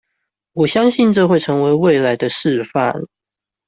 [0.53, 3.05] 我相信這會成為未來的示範